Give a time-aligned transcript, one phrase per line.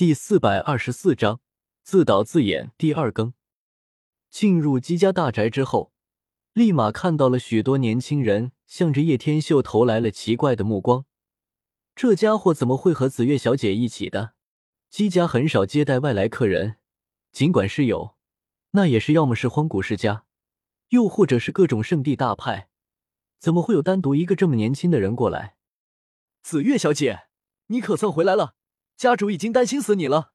[0.00, 1.42] 第四百二十四章
[1.82, 3.34] 自导自演第二更。
[4.30, 5.92] 进入姬家大宅之后，
[6.54, 11.04] 立马看到了许多年轻人向着叶天秀投来了奇怪的目光。
[11.94, 14.32] 这家伙怎么会和紫月小姐一起的？
[14.88, 16.76] 姬家很少接待外来客人，
[17.30, 18.16] 尽管是有，
[18.70, 20.24] 那也是要么是荒古世家，
[20.88, 22.70] 又或者是各种圣地大派。
[23.38, 25.56] 怎么会有单独一个这么年轻的人过来？
[26.42, 27.24] 紫月小姐，
[27.66, 28.54] 你可算回来了。
[29.00, 30.34] 家主已经担心死你了。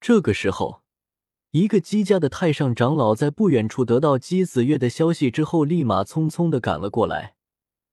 [0.00, 0.82] 这个时候，
[1.52, 7.36] 一个姬家的太上长老在不远处得到姬子月的消息之后，立马匆匆的赶了过来，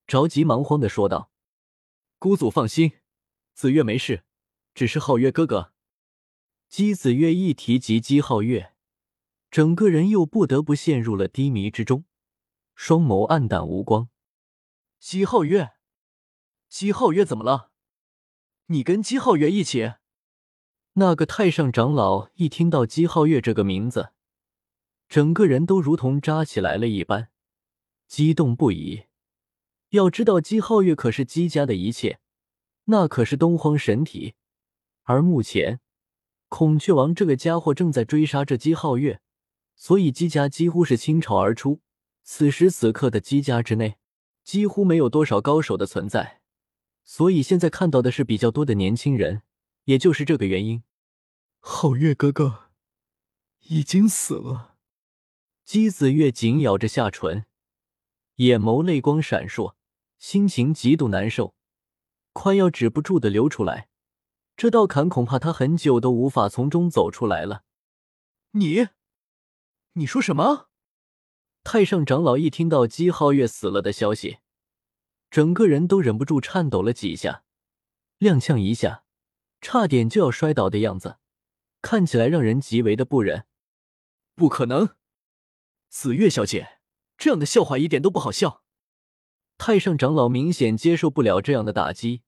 [0.08, 1.30] 着急忙慌的说道
[2.18, 2.94] ：“姑祖放心，
[3.54, 4.24] 子月没事，
[4.74, 5.74] 只是皓月哥哥。”
[6.68, 8.74] 姬子月一提及姬皓月，
[9.52, 12.06] 整个人又不得不陷入了低迷之中，
[12.74, 14.10] 双眸暗淡无光。
[15.00, 15.74] 姬皓月，
[16.68, 17.70] 姬皓月怎么了？
[18.70, 19.94] 你跟姬皓月一起？
[20.96, 24.12] 那个太上长老一听到姬皓月这个名字，
[25.08, 27.30] 整个人都如同扎起来了一般，
[28.10, 29.06] 激动不已。
[29.92, 32.20] 要知道，姬皓月可是姬家的一切，
[32.86, 34.34] 那可是东荒神体。
[35.04, 35.80] 而目前，
[36.50, 39.22] 孔雀王这个家伙正在追杀着姬皓月，
[39.78, 41.80] 所以姬家几乎是倾巢而出。
[42.24, 43.96] 此时此刻的姬家之内，
[44.44, 46.42] 几乎没有多少高手的存在。
[47.10, 49.42] 所以现在看到的是比较多的年轻人，
[49.86, 50.84] 也就是这个原因。
[51.62, 52.70] 皓月哥哥
[53.70, 54.76] 已经死了。
[55.64, 57.46] 姬子月紧咬着下唇，
[58.36, 59.76] 眼眸泪光闪烁，
[60.18, 61.56] 心情极度难受，
[62.34, 63.88] 快要止不住的流出来。
[64.58, 67.64] 这道坎恐怕他很久都无法从中走出来了。
[68.52, 68.90] 你，
[69.94, 70.68] 你说什么？
[71.64, 74.40] 太上长老一听到姬皓月死了的消息。
[75.30, 77.44] 整个人都忍不住颤抖了几下，
[78.20, 79.04] 踉跄一下，
[79.62, 81.18] 差点就要摔倒的样子，
[81.82, 83.46] 看起来让人极为的不忍。
[84.36, 84.96] 不可能，
[85.90, 86.80] 紫月小姐，
[87.18, 88.64] 这样的笑话一点都不好笑。
[89.58, 92.22] 太上长老明显接受不了这样的打击。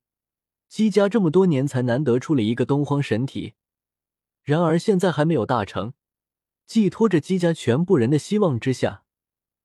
[0.67, 3.53] 姬家这么多年才难得出了一个东荒神体，
[4.43, 5.93] 然而现在还没有大成，
[6.65, 9.03] 寄托着姬家全部人的希望之下，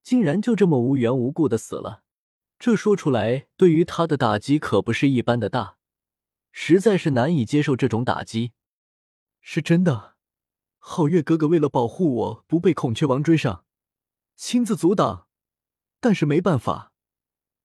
[0.02, 2.03] 竟然就这么无缘无故的死了。
[2.58, 5.76] 这说出来，对于他的打击可不是一般的大，
[6.50, 8.52] 实在是难以接受这种打击。
[9.40, 10.14] 是真的，
[10.80, 13.64] 皓月哥哥为了保护我不被孔雀王追上，
[14.36, 15.26] 亲自阻挡，
[16.00, 16.92] 但是没办法，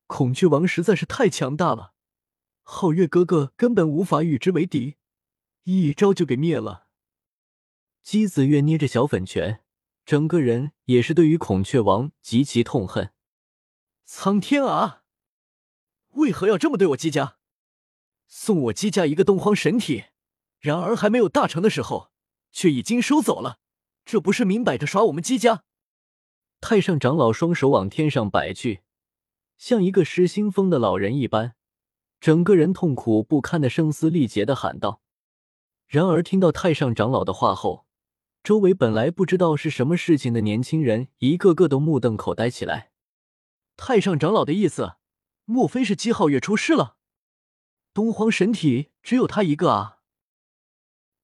[0.08, 1.94] 孔雀王实在是太强大了，
[2.66, 4.98] 皓月哥哥根本无法与之为敌，
[5.64, 6.88] 一招就给灭了。
[8.02, 9.64] 姬子月捏着小粉拳，
[10.04, 13.14] 整个人也是对于孔雀王极其痛恨。
[14.12, 15.04] 苍天啊！
[16.16, 17.38] 为何要这么对我姬家？
[18.26, 20.06] 送我姬家一个东荒神体，
[20.60, 22.10] 然而还没有大成的时候，
[22.52, 23.60] 却已经收走了，
[24.04, 25.64] 这不是明摆着耍我们姬家？
[26.60, 28.82] 太上长老双手往天上摆去，
[29.58, 31.54] 像一个失心疯的老人一般，
[32.20, 35.02] 整个人痛苦不堪的声嘶力竭的喊道。
[35.86, 37.86] 然而听到太上长老的话后，
[38.44, 42.90] 周围本来不知道是什么事情的年轻人，一个个都目瞪口呆起来。
[43.82, 44.98] 太上长老的意思，
[45.46, 46.98] 莫非是姬皓月出事了？
[47.94, 50.00] 东皇神体只有他一个啊？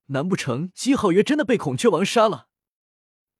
[0.05, 2.47] 难不成姬皓月真的被孔雀王杀了？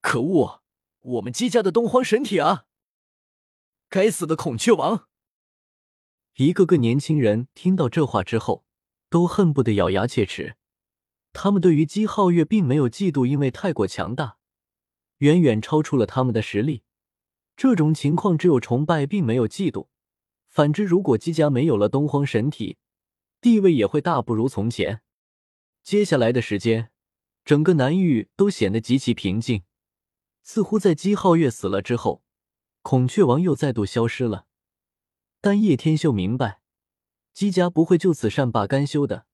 [0.02, 0.62] 可恶，
[1.00, 2.66] 我们姬家的东皇神体啊！
[3.88, 5.08] 该死的孔雀王！
[6.36, 8.66] 一个个年轻人听到这话之后，
[9.10, 10.58] 都恨不得咬牙切齿。
[11.32, 14.38] 他们对于姬皓月并没有嫉妒，因为太过强大，
[15.20, 16.84] 远远超出了他们的实力。
[17.56, 19.88] 这种情况只有崇拜，并没有嫉妒。
[20.50, 22.78] 反之，如果姬家没有了东荒神体，
[23.42, 25.02] 地位也会大不如从前。
[25.84, 26.92] 接下来的时间，
[27.44, 29.64] 整个南域都显得极其平静，
[30.44, 32.24] 似乎在姬皓月死了之后，
[32.82, 34.48] 孔雀王又再度消失了。
[35.42, 36.62] 但叶天秀明白，
[37.34, 39.28] 姬家不会就此善罢甘休的。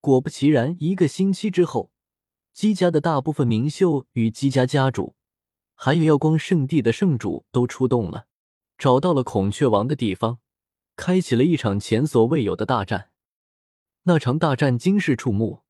[0.00, 1.90] 果不其然，一个星期之后，
[2.54, 5.16] 姬家的大部分名秀与姬家家主。
[5.80, 8.26] 还有耀光圣地的圣主都出动了，
[8.76, 10.40] 找到了孔雀王的地方，
[10.96, 13.10] 开启了一场前所未有的大战。
[14.02, 15.62] 那场大战惊世触目，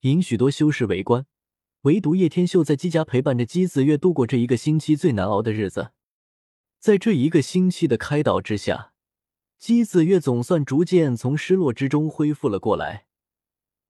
[0.00, 1.24] 引许多修士围观。
[1.82, 5.92] 唯独叶天秀在姬家陪伴着姬子月度过这一个星期最难熬的日子。
[6.78, 8.92] 在这一个星期的开导之下，
[9.58, 13.06] 姬子月总算逐渐从失落之中恢复了过来。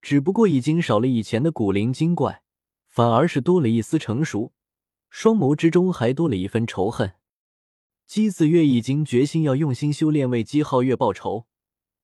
[0.01, 2.41] 只不过已经少了以前的古灵精怪，
[2.87, 4.53] 反而是多了一丝成熟。
[5.09, 7.13] 双眸之中还多了一分仇恨。
[8.05, 11.45] 姬子月已经决心要用心修炼，为姬皓月报仇，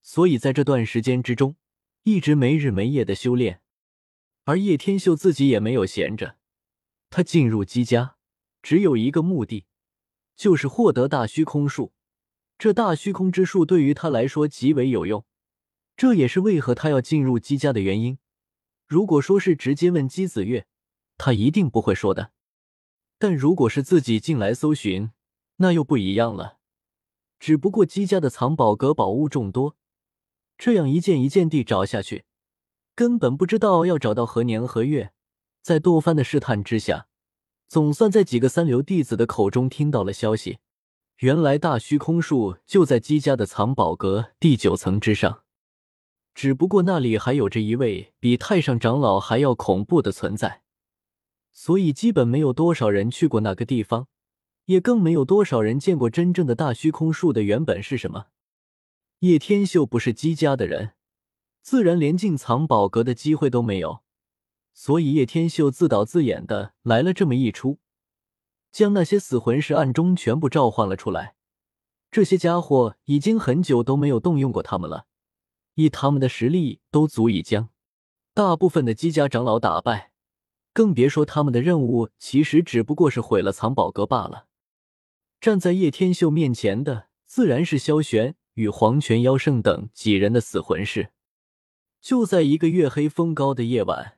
[0.01, 1.55] 所以在这段时间之中，
[2.03, 3.61] 一直没日没夜的修炼。
[4.43, 6.35] 而叶天秀自己也没有闲着，
[7.09, 8.17] 他进入姬家
[8.61, 9.65] 只有一个目的，
[10.35, 11.93] 就是获得大虚空术。
[12.57, 15.25] 这大虚空之术对于他来说极为有用，
[15.95, 18.17] 这也是为何他要进入姬家的原因。
[18.85, 20.67] 如果说是直接问姬子月，
[21.17, 22.32] 他一定不会说的。
[23.23, 25.11] 但如果是自己进来搜寻，
[25.55, 26.57] 那又不一样了。
[27.39, 29.77] 只不过姬家的藏宝阁宝物众多，
[30.57, 32.25] 这样一件一件地找下去。
[32.95, 35.13] 根本不知道要找到何年何月，
[35.61, 37.07] 在多番的试探之下，
[37.69, 40.57] 总算在几个三流弟子的口中听到了消息。
[41.19, 45.43] 原来大虚空术就在姬家的藏宝阁第九层之上，
[46.35, 50.62] 只不过那里还有着一位比太上长老还要恐怖的存在，
[51.53, 54.07] 所以基本没有多少人去过那个地方，
[54.65, 58.25] 也更没有多少人见过真正的大虚空术的原本是什么。
[59.19, 60.93] 叶天秀不是姬家的人。
[61.61, 64.03] 自然连进藏宝阁的机会都没有，
[64.73, 67.79] 所以叶天秀自导自演的来了这么一出，
[68.69, 71.35] 将那些死魂师暗中全部召唤了出来。
[72.11, 75.05] 这些家伙已经很久都没有动用过他们了，
[75.75, 77.69] 以他们的实力都足以将
[78.33, 80.11] 大部分的姬家长老打败，
[80.73, 84.47] 更别说他们的任务其实只不过是毁了藏宝阁罢了。
[85.39, 91.11] 站在叶天秀面前的自然是萧玄与黄泉妖圣等几人的死魂师。
[92.01, 94.17] 就在一个月黑风高的夜晚，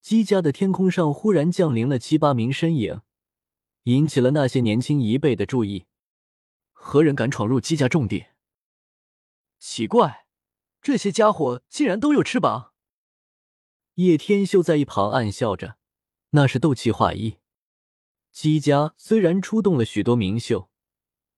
[0.00, 3.02] 姬家的天空上忽然降临了七八名身影，
[3.84, 5.86] 引起了那些年轻一辈的注意。
[6.72, 8.26] 何人敢闯入姬家重地？
[9.58, 10.26] 奇怪，
[10.80, 12.71] 这些家伙竟然都有翅膀！
[13.96, 15.76] 叶天秀在一旁暗笑着，
[16.30, 17.36] 那是斗气化一。
[18.30, 20.70] 姬家虽然出动了许多名秀，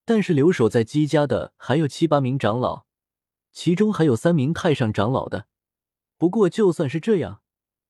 [0.04, 2.86] 但是留守在姬家的还有七八名长老，
[3.50, 5.48] 其中还有三名太上长老的。
[6.16, 7.42] 不过，就算是这样，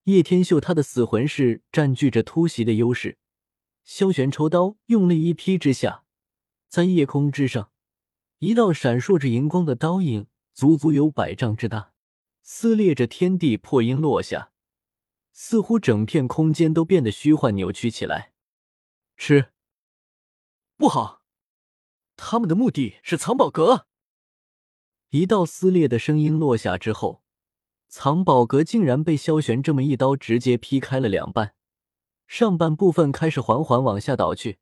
[0.05, 3.19] 叶天秀他的死魂是占据着突袭的优势。
[3.85, 6.05] 萧玄抽刀，用力一劈之下，
[6.71, 7.71] 在夜空之上，
[8.39, 11.93] 一道闪烁着荧光的刀影，足足有百丈之大，
[12.41, 14.53] 撕裂着天地，破音落下，
[15.35, 18.33] 似乎整片空间都变得虚幻扭曲起来。
[19.19, 19.53] 吃，
[20.79, 21.21] 不好，
[22.17, 23.87] 他们的目的是藏宝阁。
[25.11, 27.23] 一道撕裂的声音落下之后。
[27.87, 31.55] 藏宝阁竟然被萧玄这么一刀直接劈开了两半，
[32.27, 34.59] 上半部分开始缓缓往下倒去，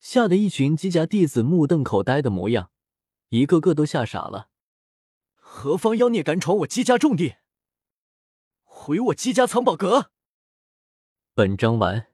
[0.00, 2.70] 吓得一群姬家弟子目瞪口呆的模样，
[3.30, 4.50] 一个个都吓傻了。
[5.36, 7.36] 何方妖孽敢闯我姬家重地，
[8.80, 10.12] 毁我姬家藏宝阁？
[11.34, 12.06] 本章完。